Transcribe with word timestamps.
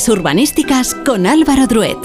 Novedades 0.00 0.18
urbanísticas 0.18 0.94
con 1.04 1.26
Álvaro 1.26 1.66
Druet. 1.66 1.98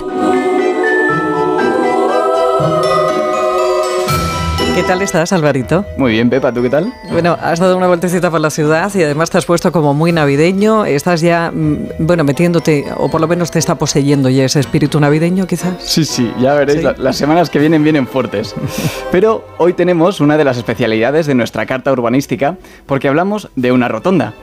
¿Qué 4.75 4.83
tal 4.83 5.01
estás, 5.01 5.31
Alvarito? 5.31 5.85
Muy 5.97 6.11
bien, 6.11 6.29
Pepa, 6.29 6.51
¿tú 6.51 6.61
qué 6.61 6.69
tal? 6.69 6.93
Bueno, 7.09 7.37
has 7.41 7.59
dado 7.61 7.77
una 7.77 7.87
vueltecita 7.87 8.29
por 8.29 8.41
la 8.41 8.49
ciudad 8.49 8.91
y 8.95 9.01
además 9.03 9.29
te 9.29 9.37
has 9.37 9.45
puesto 9.45 9.71
como 9.71 9.93
muy 9.93 10.11
navideño. 10.11 10.83
Estás 10.85 11.21
ya, 11.21 11.51
mm, 11.53 11.77
bueno, 11.99 12.25
metiéndote, 12.25 12.83
o 12.97 13.09
por 13.09 13.21
lo 13.21 13.29
menos 13.29 13.49
te 13.51 13.59
está 13.59 13.75
poseyendo 13.75 14.27
ya 14.29 14.43
ese 14.43 14.59
espíritu 14.59 14.99
navideño, 14.99 15.47
quizás. 15.47 15.75
Sí, 15.79 16.03
sí, 16.03 16.33
ya 16.37 16.53
veréis, 16.55 16.79
¿Sí? 16.79 16.83
la- 16.83 16.95
las 16.97 17.15
semanas 17.15 17.49
que 17.49 17.59
vienen 17.59 17.81
vienen 17.83 18.07
fuertes. 18.07 18.53
Pero 19.13 19.45
hoy 19.57 19.71
tenemos 19.71 20.19
una 20.19 20.35
de 20.35 20.43
las 20.43 20.57
especialidades 20.57 21.27
de 21.27 21.35
nuestra 21.35 21.65
carta 21.65 21.93
urbanística 21.93 22.57
porque 22.87 23.07
hablamos 23.07 23.47
de 23.55 23.71
una 23.71 23.87
rotonda. 23.87 24.33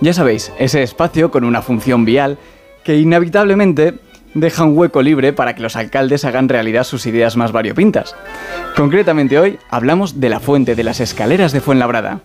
Ya 0.00 0.14
sabéis, 0.14 0.50
ese 0.58 0.82
espacio 0.82 1.30
con 1.30 1.44
una 1.44 1.60
función 1.60 2.06
vial 2.06 2.38
que 2.84 2.96
inevitablemente 2.98 3.98
deja 4.34 4.64
un 4.64 4.76
hueco 4.76 5.02
libre 5.02 5.32
para 5.32 5.54
que 5.54 5.62
los 5.62 5.76
alcaldes 5.76 6.24
hagan 6.24 6.48
realidad 6.48 6.84
sus 6.84 7.06
ideas 7.06 7.36
más 7.36 7.52
variopintas. 7.52 8.14
Concretamente 8.76 9.38
hoy 9.38 9.58
hablamos 9.70 10.20
de 10.20 10.28
la 10.28 10.40
fuente 10.40 10.74
de 10.74 10.84
las 10.84 11.00
escaleras 11.00 11.52
de 11.52 11.60
Fuenlabrada. 11.60 12.20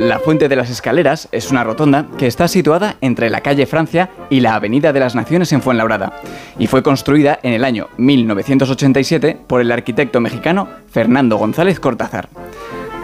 La 0.00 0.20
Fuente 0.20 0.48
de 0.48 0.54
las 0.54 0.70
Escaleras 0.70 1.28
es 1.32 1.50
una 1.50 1.64
rotonda 1.64 2.06
que 2.18 2.28
está 2.28 2.46
situada 2.46 2.94
entre 3.00 3.30
la 3.30 3.40
calle 3.40 3.66
Francia 3.66 4.10
y 4.30 4.38
la 4.38 4.54
Avenida 4.54 4.92
de 4.92 5.00
las 5.00 5.16
Naciones 5.16 5.52
en 5.52 5.60
Fuenlabrada 5.60 6.12
y 6.56 6.68
fue 6.68 6.84
construida 6.84 7.40
en 7.42 7.52
el 7.52 7.64
año 7.64 7.88
1987 7.96 9.36
por 9.48 9.60
el 9.60 9.72
arquitecto 9.72 10.20
mexicano 10.20 10.68
Fernando 10.88 11.36
González 11.36 11.80
Cortázar. 11.80 12.28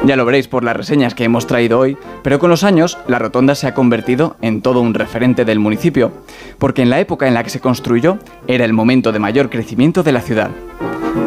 Ya 0.06 0.16
lo 0.16 0.26
veréis 0.26 0.48
por 0.48 0.64
las 0.64 0.76
reseñas 0.76 1.14
que 1.14 1.24
hemos 1.24 1.46
traído 1.46 1.78
hoy, 1.78 1.96
pero 2.22 2.38
con 2.38 2.50
los 2.50 2.62
años 2.62 2.98
la 3.08 3.18
rotonda 3.18 3.54
se 3.54 3.66
ha 3.66 3.74
convertido 3.74 4.36
en 4.42 4.60
todo 4.60 4.82
un 4.82 4.92
referente 4.92 5.46
del 5.46 5.60
municipio, 5.60 6.12
porque 6.58 6.82
en 6.82 6.90
la 6.90 7.00
época 7.00 7.26
en 7.26 7.32
la 7.32 7.42
que 7.42 7.48
se 7.48 7.60
construyó 7.60 8.18
era 8.46 8.66
el 8.66 8.74
momento 8.74 9.12
de 9.12 9.18
mayor 9.18 9.48
crecimiento 9.48 10.02
de 10.02 10.12
la 10.12 10.20
ciudad. 10.20 10.50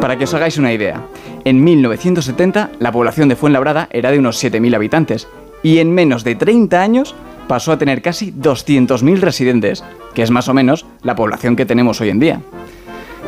Para 0.00 0.16
que 0.16 0.24
os 0.24 0.34
hagáis 0.34 0.58
una 0.58 0.72
idea, 0.72 1.02
en 1.44 1.64
1970 1.64 2.70
la 2.78 2.92
población 2.92 3.28
de 3.28 3.34
Fuenlabrada 3.34 3.88
era 3.90 4.12
de 4.12 4.20
unos 4.20 4.42
7.000 4.42 4.76
habitantes 4.76 5.26
y 5.64 5.78
en 5.78 5.92
menos 5.92 6.22
de 6.22 6.36
30 6.36 6.80
años 6.80 7.16
pasó 7.48 7.72
a 7.72 7.78
tener 7.78 8.00
casi 8.00 8.30
200.000 8.30 9.18
residentes, 9.18 9.82
que 10.14 10.22
es 10.22 10.30
más 10.30 10.48
o 10.48 10.54
menos 10.54 10.86
la 11.02 11.16
población 11.16 11.56
que 11.56 11.66
tenemos 11.66 12.00
hoy 12.00 12.10
en 12.10 12.20
día. 12.20 12.40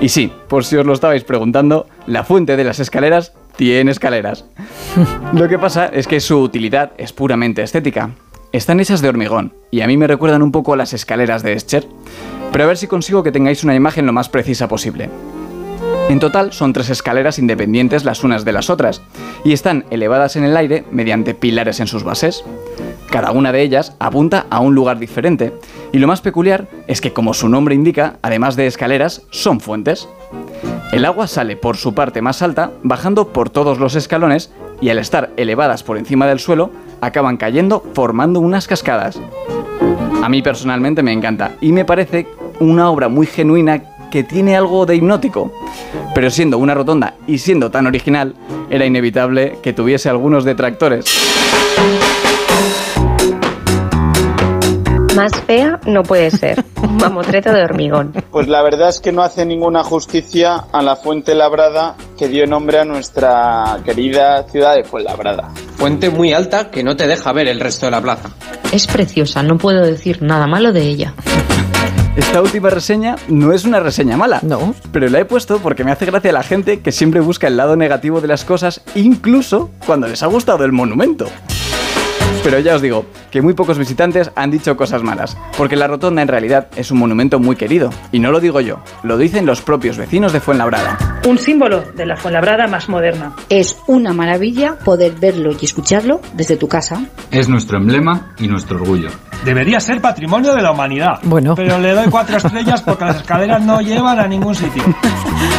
Y 0.01 0.11
sí, 0.11 0.33
por 0.49 0.65
si 0.65 0.77
os 0.77 0.87
lo 0.87 0.93
estabais 0.93 1.25
preguntando, 1.25 1.87
la 2.07 2.23
fuente 2.23 2.57
de 2.57 2.65
las 2.65 2.79
escaleras 2.79 3.33
tiene 3.57 3.91
escaleras. 3.91 4.45
Lo 5.33 5.49
que 5.49 5.59
pasa 5.59 5.87
es 5.87 6.07
que 6.07 6.21
su 6.21 6.41
utilidad 6.41 6.93
es 6.99 7.13
puramente 7.13 7.63
estética. 7.63 8.11
Están 8.53 8.81
hechas 8.81 9.01
de 9.01 9.09
hormigón 9.09 9.53
y 9.71 9.81
a 9.83 9.87
mí 9.87 9.97
me 9.97 10.07
recuerdan 10.07 10.43
un 10.43 10.53
poco 10.53 10.73
a 10.73 10.77
las 10.77 10.93
escaleras 10.93 11.43
de 11.43 11.53
Escher. 11.53 11.87
Pero 12.53 12.65
a 12.65 12.67
ver 12.67 12.77
si 12.77 12.89
consigo 12.89 13.23
que 13.23 13.33
tengáis 13.33 13.63
una 13.63 13.77
imagen 13.77 14.07
lo 14.07 14.13
más 14.13 14.29
precisa 14.29 14.67
posible. 14.67 15.09
En 16.09 16.19
total 16.19 16.53
son 16.53 16.73
tres 16.73 16.91
escaleras 16.91 17.39
independientes 17.39 18.05
las 18.05 18.25
unas 18.25 18.45
de 18.45 18.51
las 18.51 18.69
otras 18.69 19.01
y 19.45 19.53
están 19.53 19.85
elevadas 19.91 20.35
en 20.35 20.43
el 20.43 20.57
aire 20.57 20.85
mediante 20.91 21.35
pilares 21.35 21.79
en 21.79 21.87
sus 21.87 22.03
bases. 22.03 22.43
Cada 23.11 23.31
una 23.31 23.53
de 23.53 23.63
ellas 23.63 23.95
apunta 24.01 24.47
a 24.51 24.59
un 24.59 24.75
lugar 24.75 24.99
diferente 24.99 25.53
y 25.93 25.99
lo 25.99 26.09
más 26.09 26.21
peculiar 26.21 26.67
es 26.89 27.01
que 27.01 27.13
como 27.13 27.33
su 27.33 27.49
nombre 27.49 27.77
indica, 27.77 28.19
además 28.23 28.57
de 28.57 28.67
escaleras, 28.67 29.23
son 29.31 29.61
fuentes. 29.61 30.09
El 30.93 31.05
agua 31.05 31.29
sale 31.29 31.57
por 31.57 31.77
su 31.77 31.95
parte 31.95 32.21
más 32.21 32.43
alta, 32.43 32.73
bajando 32.83 33.29
por 33.29 33.49
todos 33.49 33.79
los 33.79 33.95
escalones 33.95 34.51
y 34.81 34.89
al 34.89 34.99
estar 34.99 35.31
elevadas 35.37 35.85
por 35.85 35.97
encima 35.97 36.27
del 36.27 36.41
suelo, 36.41 36.71
acaban 37.01 37.37
cayendo 37.37 37.85
formando 37.95 38.41
unas 38.41 38.67
cascadas. 38.67 39.21
A 40.23 40.29
mí 40.29 40.43
personalmente 40.43 41.05
me 41.05 41.13
encanta 41.13 41.53
y 41.61 41.71
me 41.71 41.85
parece 41.85 42.27
una 42.59 42.91
obra 42.91 43.09
muy 43.09 43.27
genuina 43.27 43.85
que 44.11 44.25
tiene 44.25 44.57
algo 44.57 44.85
de 44.85 44.97
hipnótico. 44.97 45.53
Pero 46.13 46.29
siendo 46.29 46.59
una 46.59 46.75
rotonda 46.75 47.15
y 47.29 47.39
siendo 47.39 47.71
tan 47.71 47.87
original, 47.87 48.35
era 48.69 48.85
inevitable 48.85 49.59
que 49.63 49.73
tuviese 49.73 50.09
algunos 50.09 50.45
detractores. 50.45 51.05
Más 55.21 55.39
fea 55.43 55.79
no 55.87 56.03
puede 56.03 56.31
ser. 56.31 56.65
Un 56.83 56.97
mamotreto 57.01 57.53
de 57.53 57.63
hormigón. 57.63 58.15
Pues 58.31 58.49
la 58.49 58.63
verdad 58.63 58.89
es 58.89 59.01
que 59.01 59.13
no 59.13 59.23
hace 59.23 59.45
ninguna 59.45 59.85
justicia 59.85 60.65
a 60.73 60.81
la 60.81 60.97
fuente 60.97 61.35
labrada 61.35 61.95
que 62.17 62.27
dio 62.27 62.47
nombre 62.47 62.79
a 62.79 62.87
nuestra 62.87 63.81
querida 63.85 64.45
ciudad 64.45 64.77
de 64.77 64.85
Fuenlabrada. 64.85 65.51
Fuente 65.77 66.09
muy 66.09 66.33
alta 66.33 66.71
que 66.71 66.83
no 66.83 66.97
te 66.97 67.07
deja 67.07 67.35
ver 67.35 67.49
el 67.49 67.61
resto 67.61 67.85
de 67.85 67.91
la 67.91 68.01
plaza. 68.01 68.31
Es 68.73 68.87
preciosa, 68.87 69.43
no 69.43 69.59
puedo 69.59 69.85
decir 69.85 70.23
nada 70.23 70.47
malo 70.47 70.73
de 70.73 70.85
ella. 70.85 71.13
Esta 72.17 72.41
última 72.41 72.71
reseña 72.71 73.17
no 73.29 73.53
es 73.53 73.67
una 73.67 73.79
reseña 73.79 74.17
mala. 74.17 74.41
No. 74.41 74.75
Pero 74.91 75.11
la 75.11 75.21
he 75.21 75.27
puesto 75.27 75.59
porque 75.59 75.85
me 75.85 75.93
hace 75.93 76.07
gracia 76.07 76.33
la 76.33 76.43
gente 76.43 76.81
que 76.81 76.93
siempre 76.93 77.21
busca 77.21 77.47
el 77.47 77.59
lado 77.59 77.77
negativo 77.77 78.23
de 78.23 78.29
las 78.29 78.47
cosas, 78.47 78.81
incluso 78.95 79.69
cuando 79.85 80.09
les 80.09 80.23
ha 80.23 80.29
gustado 80.29 80.65
el 80.65 80.73
monumento. 80.73 81.27
Pero 82.43 82.59
ya 82.59 82.75
os 82.75 82.83
digo, 82.83 83.05
que 83.31 83.43
muy 83.43 83.53
pocos 83.55 83.79
visitantes 83.79 84.31
han 84.35 84.51
dicho 84.51 84.77
cosas 84.77 85.03
malas, 85.03 85.37
porque 85.59 85.77
la 85.77 85.87
rotonda 85.87 86.23
en 86.23 86.29
realidad 86.29 86.69
es 86.75 86.91
un 86.91 86.99
monumento 86.99 87.39
muy 87.39 87.55
querido, 87.57 87.91
y 88.13 88.19
no 88.19 88.31
lo 88.31 88.41
digo 88.41 88.61
yo, 88.61 88.79
lo 89.03 89.19
dicen 89.19 89.45
los 89.45 89.61
propios 89.61 89.99
vecinos 89.99 90.33
de 90.33 90.41
Fuenlabrada. 90.41 91.21
un 91.27 91.39
símbolo 91.39 91.83
de 91.95 92.07
la 92.07 92.17
Fuenlabrada 92.17 92.67
más 92.67 92.89
moderna. 92.89 93.35
Es 93.51 93.77
una 93.87 94.13
maravilla 94.15 94.77
poder 94.85 95.13
verlo 95.21 95.51
y 95.61 95.65
escucharlo 95.65 96.21
desde 96.35 96.57
tu 96.57 96.67
casa. 96.67 97.03
Es 97.31 97.49
nuestro 97.49 97.77
emblema 97.77 98.33
y 98.39 98.49
nuestro 98.49 98.77
orgullo. 98.79 99.11
Debería 99.45 99.81
ser 99.81 100.01
patrimonio 100.01 100.55
de 100.55 100.63
la 100.63 100.73
humanidad. 100.73 101.19
Bueno. 101.23 101.55
Pero 101.55 101.79
le 101.79 101.93
doy 101.95 102.09
cuatro 102.11 102.37
estrellas 102.37 102.83
porque 102.83 103.05
las 103.07 103.17
escaleras 103.17 103.63
no 103.63 103.81
llevan 103.81 104.19
a 104.19 104.27
ningún 104.27 104.55
sitio. 104.55 104.83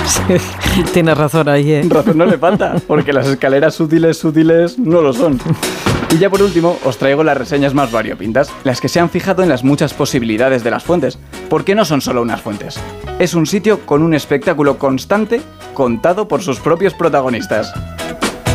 Sí, 0.06 0.84
tienes 0.94 1.18
razón 1.18 1.48
ahí, 1.50 1.72
¿eh? 1.72 1.86
Razón 1.88 2.18
no 2.18 2.26
le 2.26 2.38
falta, 2.38 2.76
porque 2.88 3.14
las 3.14 3.28
escaleras 3.28 3.80
útiles 3.80 4.24
útiles 4.24 4.78
no 4.78 5.02
lo 5.02 5.14
son. 5.14 5.40
Y 6.12 6.18
ya 6.18 6.30
por 6.30 6.42
último, 6.42 6.78
os 6.84 6.98
traigo 6.98 7.24
las 7.24 7.38
reseñas 7.38 7.74
más 7.74 7.90
variopintas, 7.90 8.52
las 8.66 8.82
que 8.82 8.90
se 8.90 9.00
han 9.00 9.10
fijado 9.10 9.44
en 9.44 9.50
las 9.50 9.64
muchas 9.64 9.94
posibilidades 9.94 10.62
de 10.62 10.70
las 10.70 10.84
fuentes, 10.84 11.18
porque 11.50 11.74
no 11.74 11.86
son 11.86 12.02
solo 12.02 12.22
unas 12.22 12.42
fuentes. 12.42 12.78
Es 13.18 13.34
un 13.34 13.46
sitio 13.46 13.86
con 13.86 14.04
un 14.04 14.14
espectáculo 14.14 14.78
constante 14.78 15.42
contado 15.74 16.28
por 16.28 16.42
sus 16.42 16.60
propios 16.60 16.94
protagonistas. 16.94 17.74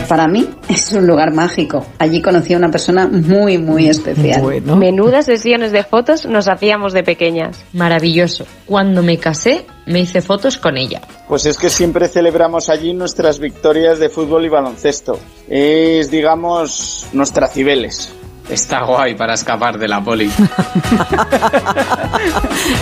Para 0.08 0.28
mí 0.28 0.48
es 0.68 0.92
un 0.92 1.06
lugar 1.06 1.32
mágico. 1.32 1.84
Allí 1.98 2.22
conocí 2.22 2.54
a 2.54 2.56
una 2.56 2.70
persona 2.70 3.08
muy, 3.08 3.58
muy 3.58 3.88
especial. 3.88 4.40
Bueno. 4.40 4.76
Menudas 4.76 5.26
sesiones 5.26 5.72
de 5.72 5.82
fotos 5.82 6.26
nos 6.26 6.48
hacíamos 6.48 6.92
de 6.92 7.02
pequeñas. 7.02 7.64
Maravilloso. 7.72 8.46
Cuando 8.66 9.02
me 9.02 9.18
casé, 9.18 9.66
me 9.86 10.00
hice 10.00 10.22
fotos 10.22 10.58
con 10.58 10.76
ella. 10.76 11.00
Pues 11.28 11.46
es 11.46 11.58
que 11.58 11.70
siempre 11.70 12.08
celebramos 12.08 12.68
allí 12.68 12.92
nuestras 12.92 13.40
victorias 13.40 13.98
de 13.98 14.08
fútbol 14.08 14.44
y 14.44 14.48
baloncesto. 14.48 15.18
Es, 15.48 16.10
digamos, 16.10 17.08
nuestra 17.12 17.48
Cibeles. 17.48 18.12
Está 18.48 18.82
guay 18.82 19.14
para 19.16 19.34
escapar 19.34 19.76
de 19.78 19.88
la 19.88 20.02
poli. 20.02 20.30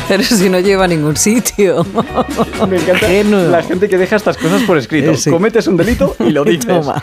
Pero 0.09 0.23
si 0.23 0.49
no 0.51 0.61
lleva 0.61 0.85
a 0.85 0.89
ningún 0.89 1.17
sitio. 1.17 1.85
Me 2.69 2.77
encanta 2.77 3.09
la 3.51 3.63
gente 3.63 3.89
que 3.89 3.97
deja 3.97 4.17
estas 4.17 4.37
cosas 4.37 4.63
por 4.63 4.77
escrito. 4.77 5.13
Eh, 5.13 5.17
sí. 5.17 5.31
Cometes 5.31 5.67
un 5.67 5.77
delito 5.77 6.15
y 6.21 6.31
lo 6.31 6.45
dices. 6.59 6.67
toma. 6.67 7.03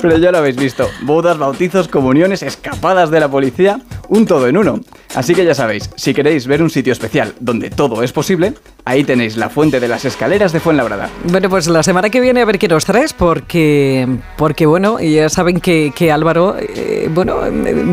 Pero 0.00 0.18
ya 0.18 0.30
lo 0.30 0.38
habéis 0.38 0.56
visto. 0.56 0.88
Bodas, 1.02 1.38
bautizos, 1.38 1.88
comuniones, 1.88 2.42
escapadas 2.42 3.10
de 3.10 3.20
la 3.20 3.28
policía, 3.28 3.80
un 4.08 4.26
todo 4.26 4.46
en 4.48 4.56
uno. 4.56 4.80
Así 5.14 5.34
que 5.34 5.44
ya 5.44 5.54
sabéis, 5.54 5.90
si 5.96 6.14
queréis 6.14 6.46
ver 6.46 6.62
un 6.62 6.70
sitio 6.70 6.92
especial 6.92 7.34
donde 7.40 7.70
todo 7.70 8.02
es 8.02 8.12
posible, 8.12 8.54
ahí 8.84 9.04
tenéis 9.04 9.36
la 9.36 9.48
fuente 9.48 9.80
de 9.80 9.88
las 9.88 10.04
escaleras 10.04 10.52
de 10.52 10.60
Fuenlabrada. 10.60 11.10
Bueno, 11.24 11.48
pues 11.50 11.66
la 11.68 11.82
semana 11.82 12.10
que 12.10 12.20
viene 12.20 12.40
a 12.40 12.44
ver 12.44 12.58
qué 12.58 12.68
nos 12.68 12.84
traes, 12.84 13.12
porque, 13.12 14.06
porque 14.36 14.66
bueno, 14.66 15.00
ya 15.00 15.28
saben 15.28 15.60
que, 15.60 15.92
que 15.94 16.10
Álvaro, 16.10 16.56
eh, 16.58 17.08
bueno, 17.12 17.40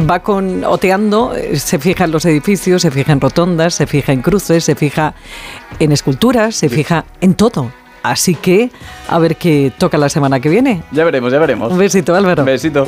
va 0.10 0.20
con 0.20 0.64
oteando, 0.64 1.36
eh, 1.36 1.60
se 1.60 1.80
fija 1.80 2.06
en 2.06 2.12
los 2.12 2.26
edificios, 2.26 2.82
se 2.82 2.92
fija 2.92 3.12
en 3.12 3.22
rotondas, 3.22 3.76
se 3.76 3.88
fija 3.88 4.14
en 4.14 4.22
cruces, 4.22 4.64
se 4.64 4.76
fija 4.76 5.14
en 5.80 5.92
esculturas, 5.92 6.56
se 6.56 6.70
fija 6.70 7.06
en 7.22 7.36
todo. 7.36 7.72
Así 8.04 8.36
que 8.36 8.72
a 9.08 9.20
ver 9.20 9.36
qué 9.36 9.74
toca 9.78 9.98
la 9.98 10.10
semana 10.10 10.40
que 10.40 10.50
viene. 10.50 10.84
Ya 10.92 11.04
veremos, 11.04 11.32
ya 11.32 11.40
veremos. 11.40 11.72
Un 11.72 11.78
besito, 11.78 12.16
Álvaro. 12.16 12.46
Besito. 12.46 12.88